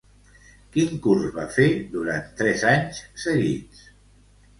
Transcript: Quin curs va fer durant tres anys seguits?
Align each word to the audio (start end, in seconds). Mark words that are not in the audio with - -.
Quin 0.77 0.95
curs 1.03 1.27
va 1.35 1.43
fer 1.57 1.67
durant 1.97 2.31
tres 2.39 2.63
anys 2.71 3.03
seguits? 3.25 3.85